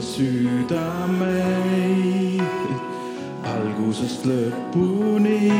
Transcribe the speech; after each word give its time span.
südameid 0.00 1.60
algusest 3.44 4.24
lõpuni. 4.24 5.52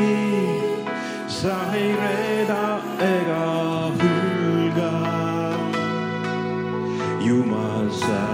sa 1.29 1.57
ei 1.75 1.93
reeda 1.97 2.81
ega 3.01 3.91
hülga. 4.01 4.93
Jumal, 7.21 7.89
sa 7.91 8.25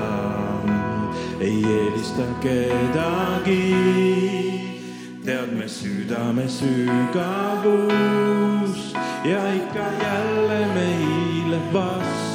ei 1.40 1.62
eelista 1.62 2.26
kedagi. 2.40 3.64
tead 5.24 5.50
me 5.58 5.68
südame 5.68 6.48
sügavus 6.48 7.96
ja 9.24 9.42
ikka 9.54 9.86
jälle 10.02 10.66
meile 10.74 11.60
vastad. 11.72 12.25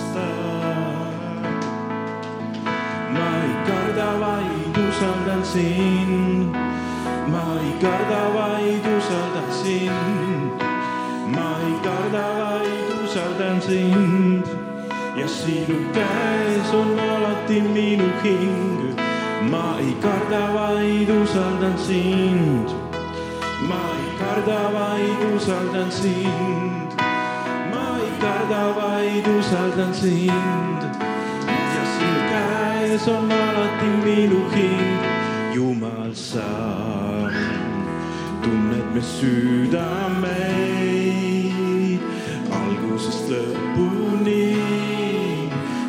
Ma 4.20 4.38
ei 4.40 4.88
usaldan 4.88 5.44
sind. 5.46 6.52
ma 7.32 7.44
ei 7.60 7.74
karda, 7.82 8.22
vaid 8.34 8.86
usaldan 8.98 9.52
sind. 9.64 10.52
ma 11.36 11.50
ei 11.66 11.76
karda, 11.86 12.26
vaid 12.40 12.90
usaldan 13.04 13.62
sind. 13.62 14.46
ja 15.16 15.28
sinu 15.28 15.78
käes 15.94 16.74
on 16.74 17.00
alati 17.00 17.62
minu 17.62 18.10
hing. 18.24 18.96
ma 19.52 19.78
ei 19.80 19.96
karda, 20.02 20.54
vaid 20.54 21.10
usaldan 21.10 21.78
sind. 21.78 22.68
ma 23.70 23.82
ei 24.02 24.10
karda, 24.20 24.62
vaid 24.74 25.36
usaldan 25.36 25.92
sind. 25.92 26.90
ma 27.72 27.86
ei 28.06 28.12
karda, 28.22 28.64
vaid 28.76 29.28
usaldan 29.40 29.94
sind. 29.94 30.91
Käes 32.92 33.08
on 33.08 33.32
alati 33.32 33.88
minu 34.04 34.50
hing. 34.52 35.00
Jumal, 35.54 36.14
sa 36.14 36.50
tunned 38.44 38.94
me 38.94 39.02
südameid 39.02 40.30
algusest 42.52 43.30
lõpuni. 43.32 44.56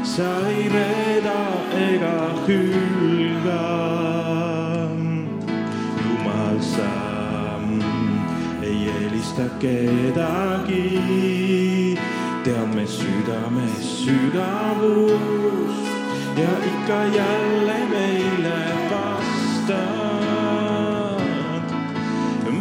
sa 0.05 0.47
ei 0.47 0.69
reeda 0.69 1.41
ega 1.89 2.19
hülga. 2.47 3.66
Jumal, 6.03 6.61
sa 6.61 6.92
ei 8.62 8.89
eelista 8.94 9.47
kedagi. 9.59 10.89
tead 12.44 12.75
me 12.75 12.87
südame 12.87 13.66
sügavust 13.81 15.91
ja 16.36 16.48
ikka 16.66 17.05
jälle 17.05 17.78
meile 17.91 18.58
vastad. 18.91 19.83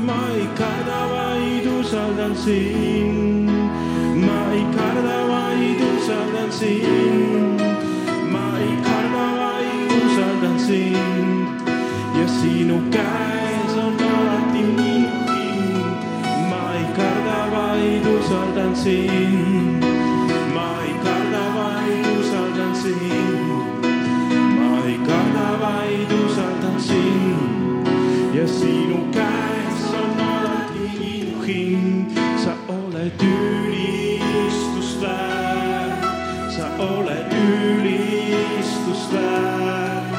ma 0.05 0.27
ei 0.36 0.47
karda, 0.58 1.09
vaid 1.11 1.66
usaldan 1.80 2.36
sind. 2.36 3.49
ma 4.25 4.52
ei 4.53 4.66
karda, 4.75 5.27
vaid 5.27 5.81
usaldan 5.97 6.52
sind. 6.52 7.61
ma 8.31 8.58
ei 8.59 8.75
karda, 8.83 9.25
vaid 9.39 9.92
usaldan 10.05 10.59
sind. 10.59 11.61
ja 12.19 12.27
sinu 12.27 12.81
käes 12.92 13.77
on 13.77 13.93
alati 14.03 14.64
hing. 14.77 15.08
ma 16.49 16.73
ei 16.73 16.86
karda, 16.95 17.52
vaid 17.52 18.05
usaldan 18.20 18.76
sind. 18.76 19.90
Oled 33.02 33.22
ülistust 33.22 35.02
väärt, 35.02 36.04
sa 36.54 36.67
oled 36.78 37.34
ülistust 37.34 39.14
väärt, 39.14 40.14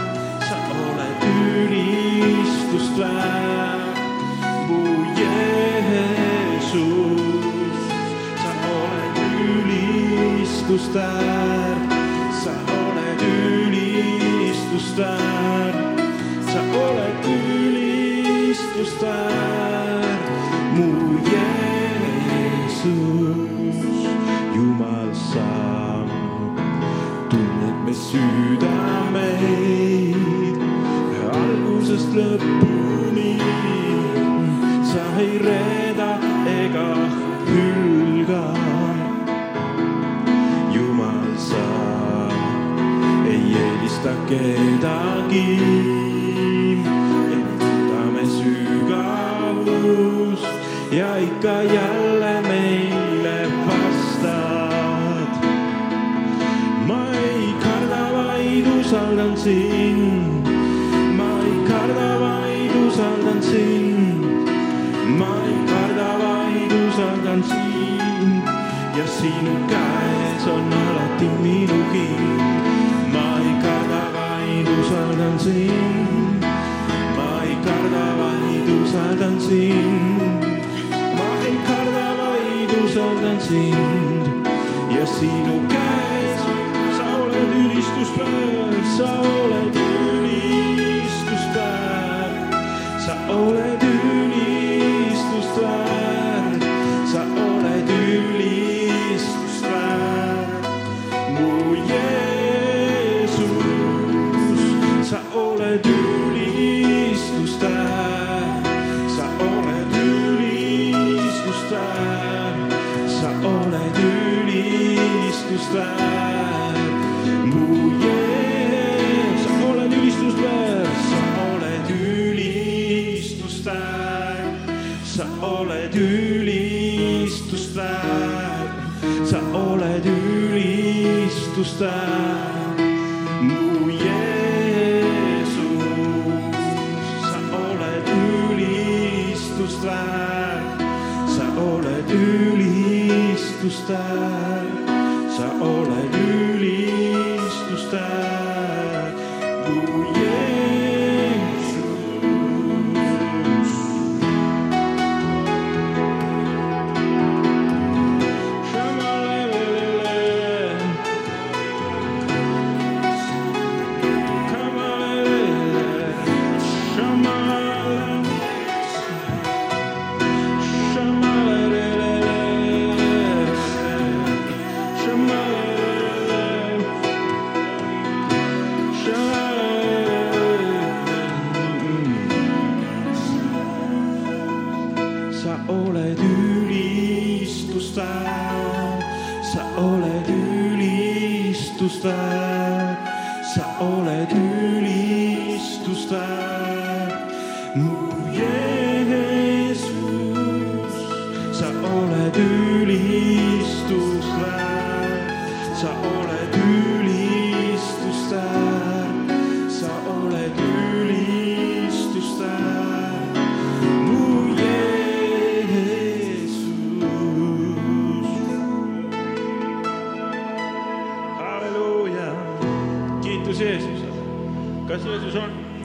sa 0.48 0.56
oled 0.90 1.22
ülistust 1.22 2.98
väärt, 2.98 3.98
mu 4.66 4.82
Jeesus. 5.14 6.74
sa 8.42 8.50
oled 8.74 9.16
ülistust 9.46 10.94
südameid 28.12 29.48
algusest 31.32 32.12
lõpuni. 32.16 33.36
sa 34.90 35.04
ei 35.24 35.38
reeda 35.40 36.10
ega 36.52 36.90
hülga. 37.48 38.44
Jumal, 40.74 41.24
sa 41.48 41.66
ei 43.32 43.56
eelista 43.64 44.12
kedagi 44.28 45.71
sind. 59.42 60.44
ma 61.18 61.30
ei 61.42 61.56
karda, 61.68 62.10
vaid 62.22 62.74
usaldan 62.86 63.42
sind. 63.42 64.46
ma 65.18 65.32
ei 65.50 65.58
karda, 65.70 66.10
vaid 66.22 66.72
usaldan 66.86 67.42
sind 67.50 68.42
ja 68.98 69.06
sinu 69.18 69.54
käes 69.72 70.46
on 70.54 70.72
alati 70.82 71.28
minu 71.42 71.80
hing. 71.92 72.38
ma 73.14 73.26
ei 73.46 73.54
karda, 73.64 74.02
vaid 74.16 74.68
usaldan 74.78 75.36
sind 75.38 76.46
ma 77.16 77.30
ei 77.42 77.56
karda, 77.66 78.06
vaid 78.20 78.68
usaldan 78.78 79.40
sind. 79.40 80.20
ma 81.18 81.30
ei 81.48 81.56
karda, 81.68 82.08
vaid 82.20 82.70
usaldan 82.84 83.40
sind 83.40 84.46
ja 84.96 85.06
sinu 85.18 85.56
käes 85.74 86.38
sa 86.46 86.61
oled 87.82 87.96
ülistust 87.96 88.16
väärt, 88.16 88.96
sa 88.96 89.20
oled 89.20 89.81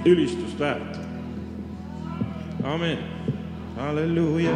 ülistust 0.08 0.60
väärt? 0.60 1.00
amin, 2.64 2.98
halleluuja 3.76 4.52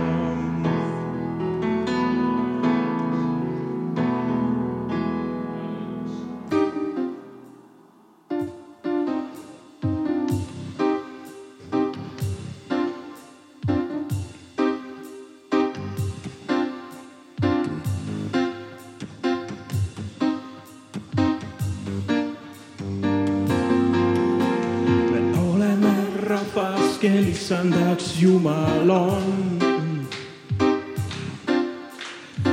kel 27.01 27.27
issandaks 27.27 28.21
Jumal 28.21 28.91
on. 28.91 29.59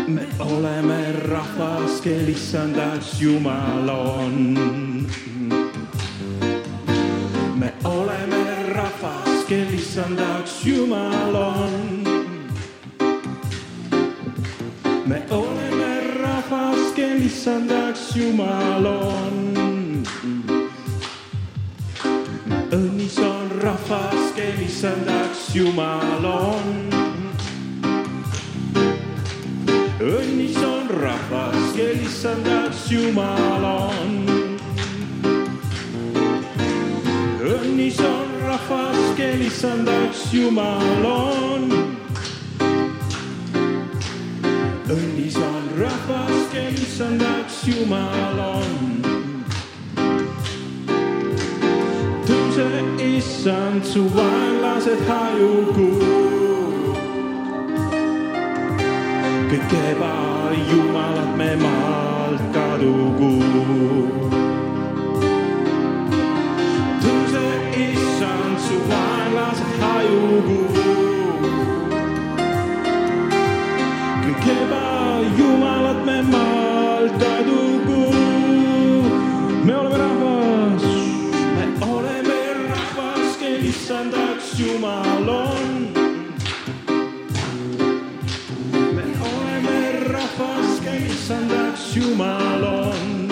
me 0.09 0.25
oleme 0.41 1.13
rahvas, 1.29 2.01
kel 2.01 2.29
issandaks 2.29 3.21
Jumal 3.21 3.91
on. 3.91 4.57
me 7.61 7.73
oleme 7.85 8.73
rahvas, 8.73 9.45
kel 9.49 9.69
issandaks 9.69 10.65
Jumal 10.65 11.37
on. 11.37 12.05
me 15.05 15.23
oleme 15.31 15.93
rahvas, 16.25 16.93
kel 16.97 17.21
issandaks 17.21 18.17
Jumal 18.17 18.87
on 18.87 19.58
issandaks 25.49 25.55
Jumal 25.55 26.25
on. 26.25 26.91
õnnis 30.01 30.57
on 30.63 30.89
rahvas, 30.89 31.73
kel 31.77 32.01
issandaks 32.05 32.91
Jumal 32.91 33.65
on. 33.65 34.27
õnnis 37.41 38.01
on 38.01 38.29
rahvas, 38.43 39.17
kel 39.17 39.41
issandaks 39.41 40.33
Jumal 40.33 41.07
on. 41.07 41.71
õnnis 44.89 45.37
on 45.37 45.71
rahvas, 45.79 46.51
kel 46.53 46.75
issandaks 46.75 47.65
Jumal 47.67 48.39
on 48.39 49.18
tõuse 52.59 53.07
issand, 53.17 53.85
su 53.85 54.03
vaenlased 54.15 55.03
hajugu. 55.07 55.91
kõik 59.51 59.73
ebajumalad 59.91 61.31
me 61.39 61.51
maalt 61.63 62.43
kadugu. 62.57 63.31
tõuse 67.05 67.47
issand, 67.87 68.59
su 68.67 68.77
vaenlased 68.91 69.73
hajugu. 69.85 70.61
kõik 74.25 74.45
ebajumalad 74.59 76.05
me 76.11 76.23
maalt 76.35 77.13
kadugu. 77.23 77.38
Issandaks 84.59 84.65
Jumal 84.65 85.29
on. 85.29 85.93
me 88.95 89.05
oleme 89.23 90.01
rahvas, 90.09 90.81
kel 90.85 91.03
issandaks 91.07 91.95
Jumal 91.95 92.65
on. 92.65 93.29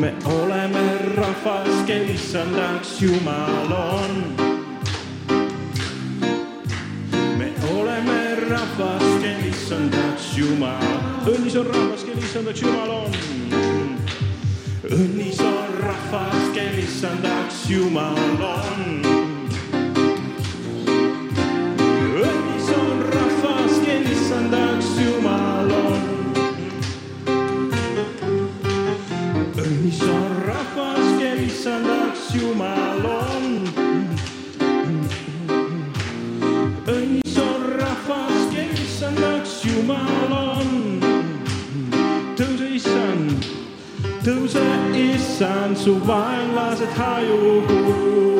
me 0.00 0.12
oleme 0.24 0.98
rahvas, 1.16 1.86
kel 1.86 2.08
issandaks 2.10 3.00
Jumal 3.00 3.72
on. 3.72 4.36
me 7.38 7.52
oleme 7.74 8.34
rahvas, 8.48 9.06
kel 9.22 9.44
issandaks 9.50 10.36
Jumal, 10.36 11.00
õnnis 11.26 11.56
on 11.56 11.66
rahvas, 11.66 12.04
kel 12.04 12.18
issandaks 12.18 12.62
Jumal 12.62 12.90
on. 12.90 13.12
õnnis 14.90 15.40
on 15.40 15.74
rahvas, 15.82 16.39
kel 16.90 16.96
issandaks 16.96 17.68
Jumal 17.68 18.16
on. 18.42 19.19
Vaenlased 46.80 46.96
hajugu. 46.96 48.39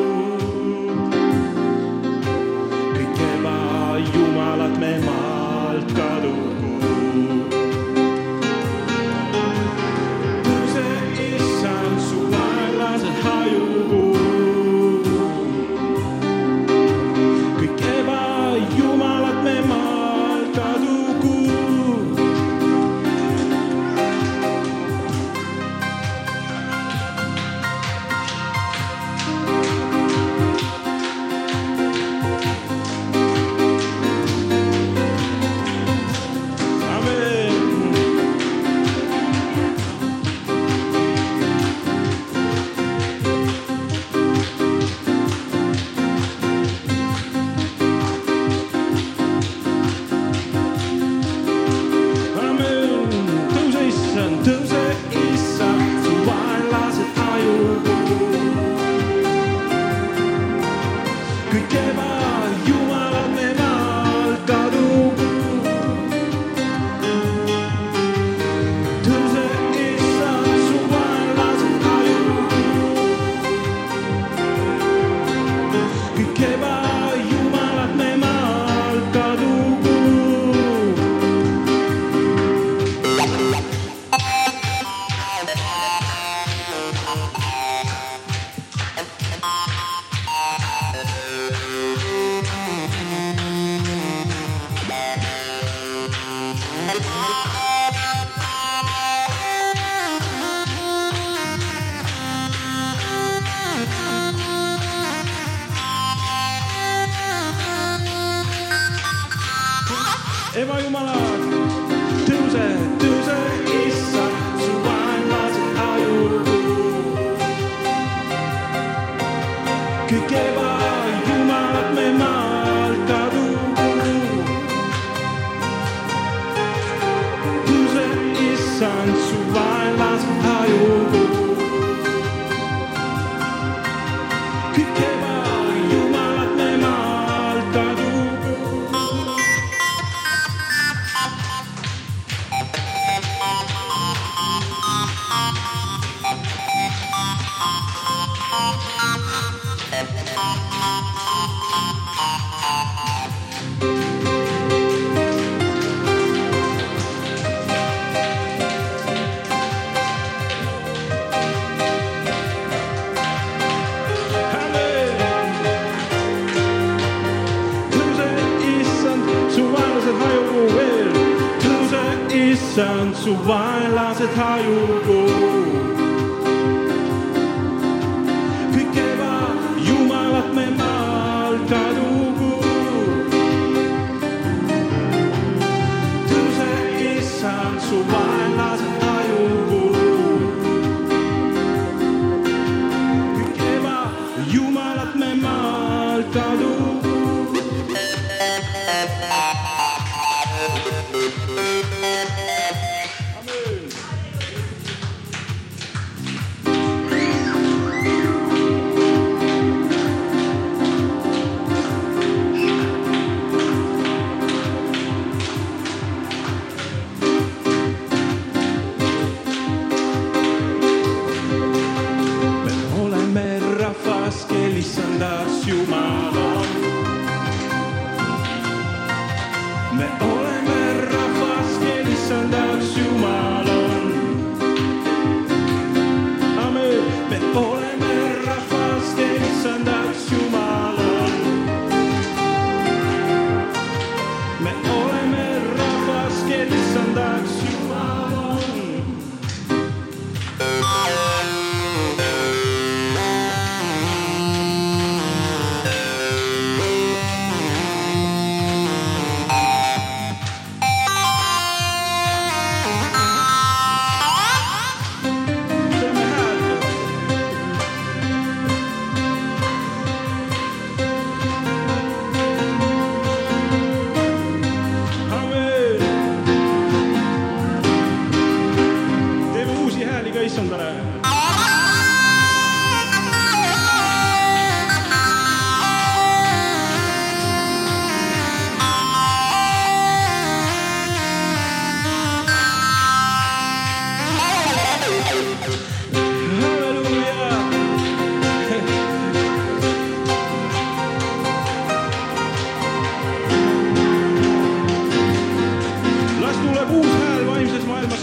issand, 172.81 173.15
su 173.15 173.35
vaenlased 173.45 174.33
hajugu. 174.37 175.70
kõik 175.70 175.70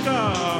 vaimses 0.08 0.57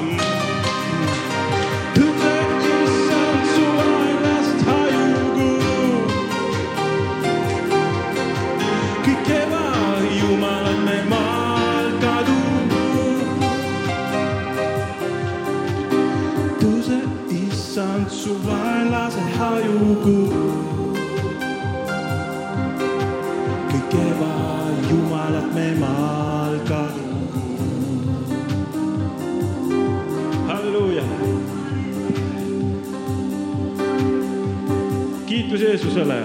kiitus 35.48 35.68
Jeesusele. 35.68 36.22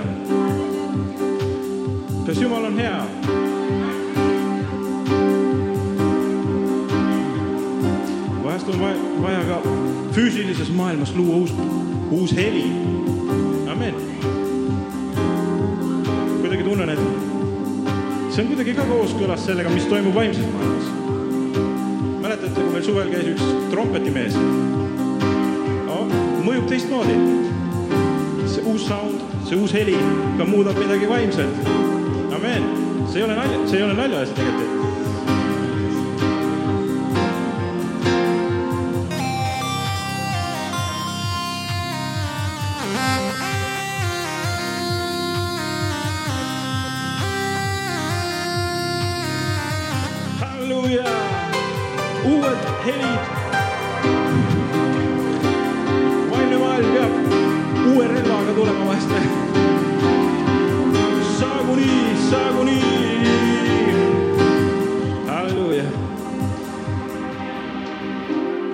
kas 2.26 2.42
Jumal 2.42 2.64
on 2.64 2.78
hea? 2.78 3.06
vahest 8.44 8.70
on 8.70 8.80
vaja, 9.22 9.44
ka 9.48 9.62
füüsilises 10.12 10.74
maailmas 10.76 11.16
luua 11.16 11.36
uus, 11.36 11.54
uus 12.12 12.36
heli. 12.36 12.66
amen. 13.72 13.96
kuidagi 16.42 16.64
tunnen, 16.64 16.90
et 16.90 17.00
see 18.30 18.44
on 18.44 18.48
kuidagi 18.48 18.74
ka 18.74 18.84
kooskõlas 18.92 19.46
sellega, 19.46 19.70
mis 19.70 19.86
toimub 19.86 20.16
vaimses 20.16 20.52
maailmas. 20.52 20.92
mäletate, 22.22 22.60
kui 22.60 22.72
meil 22.76 22.84
suvel 22.84 23.10
käis 23.16 23.32
üks 23.38 23.56
trompetimees 23.72 24.36
no,? 25.88 26.06
mõjub 26.44 26.68
teistmoodi. 26.68 27.53
Uus 28.74 28.88
sound, 28.88 29.22
see 29.46 29.58
uus 29.60 29.74
heli 29.74 29.94
ka 30.38 30.46
muudab 30.50 30.78
midagi 30.82 31.10
vaimset. 31.10 31.70
amen, 32.34 32.64
see 33.12 33.22
ei 33.22 33.26
ole 33.28 33.36
nalja, 33.38 33.62
see 33.70 33.78
ei 33.78 33.84
ole 33.84 33.94
naljaasi 33.94 34.34
tegelikult. 34.34 35.03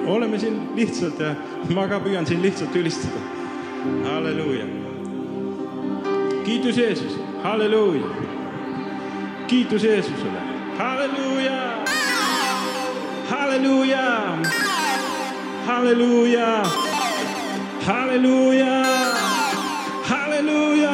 Oleme 0.09 0.39
siin 0.39 0.59
lihtsalt 0.75 1.19
ja 1.19 1.35
ma 1.73 1.87
ka 1.87 1.99
püüan 1.99 2.25
siin 2.25 2.41
lihtsalt 2.41 2.75
ülistada. 2.75 3.19
halleluuja. 4.03 4.65
kiitus 6.45 6.77
Jeesus, 6.77 7.19
halleluuja. 7.43 8.05
Kiitus 9.47 9.83
Jeesusele, 9.83 10.41
halleluuja, 10.77 11.83
halleluuja, 13.29 14.37
halleluuja, 15.65 16.63
halleluuja, 17.85 18.85
halleluuja, 20.09 20.88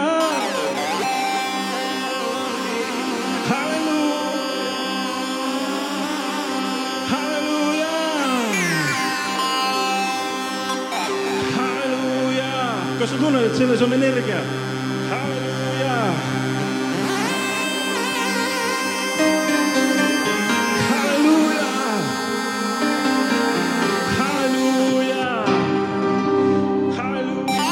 kas 13.05 13.13
sa 13.13 13.19
tunned, 13.21 13.43
et 13.45 13.55
selles 13.55 13.81
on 13.81 13.93
energia? 13.93 14.37
halleluuja 15.09 15.97
halleluuja, 20.89 21.67
halleluuja, 24.17 25.45
halleluuja, 26.97 27.69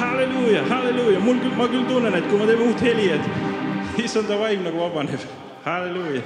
halleluuja, 0.00 0.64
halleluuja, 0.68 1.20
mul 1.20 1.40
küll, 1.40 1.56
ma 1.56 1.68
küll 1.72 1.88
tunnen, 1.88 2.20
et 2.20 2.28
kui 2.28 2.44
me 2.44 2.52
teeme 2.52 2.68
uut 2.68 2.84
heli, 2.84 3.10
et 3.16 4.04
issanda 4.04 4.36
vaim 4.36 4.60
nagu 4.68 4.84
vabaneb. 4.84 5.28
halleluuja, 5.64 6.22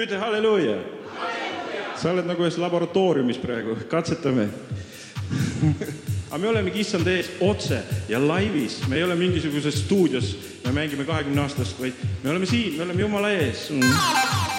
ütle 0.00 0.24
halleluuja 0.24 0.80
sa 1.92 2.16
oled 2.16 2.24
nagu 2.24 2.40
ühes 2.48 2.56
laboratooriumis 2.56 3.44
praegu, 3.44 3.82
katsetame. 3.92 4.48
Aga 6.28 6.38
me 6.38 6.48
olemegi 6.48 6.84
issand 6.84 7.08
ees 7.08 7.30
otse 7.40 7.80
ja 8.08 8.20
laivis, 8.20 8.82
me 8.88 8.96
ei 8.96 9.06
ole 9.06 9.16
mingisuguses 9.16 9.82
stuudios, 9.84 10.36
me 10.66 10.76
mängime 10.76 11.08
kahekümne 11.08 11.40
aastast, 11.46 11.80
vaid 11.80 12.06
me 12.22 12.30
oleme 12.30 12.46
siin, 12.46 12.76
me 12.76 12.84
oleme 12.84 13.02
Jumala 13.02 13.32
ees 13.32 13.70
mm.. 13.72 14.57